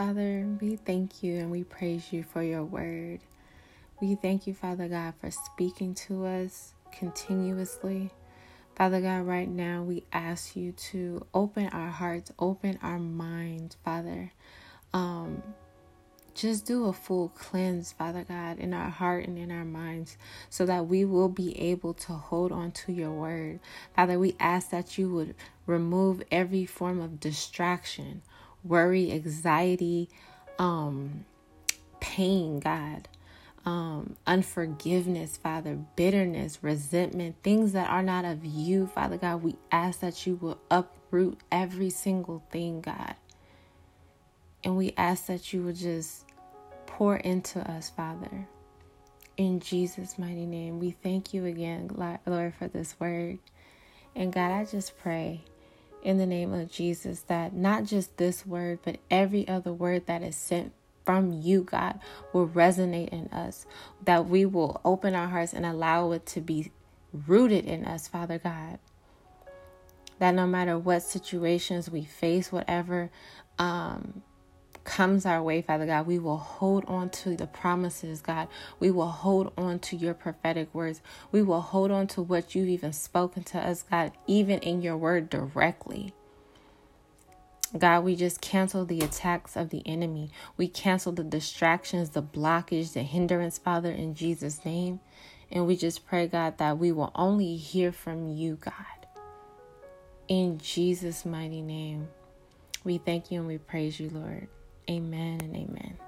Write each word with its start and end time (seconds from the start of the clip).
Father, 0.00 0.46
we 0.62 0.76
thank 0.76 1.22
you 1.22 1.36
and 1.40 1.50
we 1.50 1.62
praise 1.62 2.10
you 2.10 2.22
for 2.22 2.42
your 2.42 2.64
word. 2.64 3.20
We 4.00 4.14
thank 4.14 4.46
you, 4.46 4.54
Father 4.54 4.88
God, 4.88 5.12
for 5.20 5.30
speaking 5.30 5.92
to 6.06 6.24
us 6.24 6.72
continuously. 6.90 8.10
Father 8.76 9.02
God, 9.02 9.26
right 9.26 9.46
now 9.46 9.82
we 9.82 10.04
ask 10.10 10.56
you 10.56 10.72
to 10.72 11.26
open 11.34 11.66
our 11.66 11.90
hearts, 11.90 12.32
open 12.38 12.78
our 12.82 12.98
minds, 12.98 13.76
Father. 13.84 14.32
Um, 14.94 15.42
just 16.34 16.64
do 16.64 16.86
a 16.86 16.94
full 16.94 17.28
cleanse, 17.30 17.92
Father 17.92 18.24
God, 18.26 18.58
in 18.58 18.72
our 18.72 18.88
heart 18.88 19.26
and 19.26 19.36
in 19.36 19.52
our 19.52 19.66
minds 19.66 20.16
so 20.48 20.64
that 20.64 20.86
we 20.86 21.04
will 21.04 21.28
be 21.28 21.60
able 21.60 21.92
to 21.92 22.12
hold 22.14 22.52
on 22.52 22.72
to 22.72 22.92
your 22.92 23.10
word. 23.10 23.60
Father, 23.94 24.18
we 24.18 24.34
ask 24.40 24.70
that 24.70 24.96
you 24.96 25.10
would 25.10 25.34
remove 25.66 26.22
every 26.30 26.64
form 26.64 27.00
of 27.02 27.20
distraction, 27.20 28.22
worry, 28.64 29.12
anxiety, 29.12 30.08
um, 30.58 31.24
pain, 32.00 32.60
God. 32.60 33.08
Um, 33.66 34.16
unforgiveness, 34.26 35.36
Father, 35.36 35.78
bitterness, 35.94 36.58
resentment, 36.62 37.36
things 37.42 37.72
that 37.72 37.90
are 37.90 38.02
not 38.02 38.24
of 38.24 38.42
you, 38.42 38.86
Father 38.86 39.18
God. 39.18 39.42
We 39.42 39.56
ask 39.70 40.00
that 40.00 40.26
you 40.26 40.36
will 40.36 40.58
uproot 40.70 41.38
every 41.52 41.90
single 41.90 42.42
thing, 42.50 42.80
God. 42.80 43.14
And 44.64 44.76
we 44.78 44.94
ask 44.96 45.26
that 45.26 45.52
you 45.52 45.62
will 45.62 45.74
just 45.74 46.24
pour 46.86 47.16
into 47.16 47.60
us, 47.70 47.90
Father. 47.90 48.48
In 49.36 49.60
Jesus' 49.60 50.18
mighty 50.18 50.46
name, 50.46 50.80
we 50.80 50.90
thank 50.90 51.32
you 51.32 51.44
again, 51.44 51.90
Lord, 52.26 52.54
for 52.54 52.68
this 52.68 52.98
word. 52.98 53.38
And 54.16 54.32
God, 54.32 54.52
I 54.52 54.64
just 54.64 54.98
pray 54.98 55.44
in 56.02 56.18
the 56.18 56.26
name 56.26 56.52
of 56.52 56.70
Jesus 56.70 57.20
that 57.22 57.54
not 57.54 57.84
just 57.84 58.16
this 58.16 58.46
word, 58.46 58.80
but 58.82 58.98
every 59.10 59.46
other 59.46 59.72
word 59.72 60.06
that 60.06 60.22
is 60.22 60.36
sent 60.36 60.72
from 61.04 61.32
you, 61.32 61.62
God, 61.62 61.98
will 62.32 62.48
resonate 62.48 63.08
in 63.08 63.26
us, 63.28 63.66
that 64.04 64.26
we 64.26 64.44
will 64.44 64.80
open 64.84 65.14
our 65.14 65.28
hearts 65.28 65.52
and 65.52 65.66
allow 65.66 66.12
it 66.12 66.26
to 66.26 66.40
be 66.40 66.70
rooted 67.12 67.64
in 67.64 67.84
us, 67.84 68.08
Father 68.08 68.38
God. 68.38 68.78
That 70.18 70.34
no 70.34 70.46
matter 70.46 70.78
what 70.78 71.02
situations 71.02 71.90
we 71.90 72.04
face, 72.04 72.52
whatever 72.52 73.10
um, 73.58 74.22
comes 75.00 75.24
our 75.24 75.42
way, 75.42 75.62
Father 75.62 75.86
God, 75.86 76.06
we 76.06 76.18
will 76.18 76.36
hold 76.36 76.84
on 76.84 77.08
to 77.08 77.34
the 77.34 77.46
promises, 77.46 78.20
God. 78.20 78.48
We 78.80 78.90
will 78.90 79.08
hold 79.08 79.50
on 79.56 79.78
to 79.78 79.96
your 79.96 80.12
prophetic 80.12 80.74
words. 80.74 81.00
We 81.32 81.40
will 81.40 81.62
hold 81.62 81.90
on 81.90 82.06
to 82.08 82.20
what 82.20 82.54
you've 82.54 82.68
even 82.68 82.92
spoken 82.92 83.42
to 83.44 83.58
us, 83.58 83.82
God, 83.82 84.12
even 84.26 84.58
in 84.58 84.82
your 84.82 84.98
word 84.98 85.30
directly. 85.30 86.12
God, 87.78 88.04
we 88.04 88.14
just 88.14 88.42
cancel 88.42 88.84
the 88.84 89.00
attacks 89.00 89.56
of 89.56 89.70
the 89.70 89.82
enemy. 89.86 90.32
We 90.58 90.68
cancel 90.68 91.12
the 91.12 91.24
distractions, 91.24 92.10
the 92.10 92.22
blockage, 92.22 92.92
the 92.92 93.02
hindrance, 93.02 93.56
Father, 93.56 93.90
in 93.90 94.14
Jesus' 94.14 94.66
name. 94.66 95.00
And 95.50 95.66
we 95.66 95.78
just 95.78 96.06
pray, 96.06 96.26
God, 96.26 96.58
that 96.58 96.76
we 96.76 96.92
will 96.92 97.12
only 97.14 97.56
hear 97.56 97.90
from 97.90 98.28
you, 98.28 98.56
God. 98.56 98.74
In 100.28 100.58
Jesus' 100.58 101.24
mighty 101.24 101.62
name, 101.62 102.08
we 102.84 102.98
thank 102.98 103.30
you 103.30 103.38
and 103.38 103.48
we 103.48 103.56
praise 103.56 103.98
you, 103.98 104.10
Lord. 104.10 104.46
Amen 104.88 105.40
and 105.42 105.56
amen. 105.56 105.98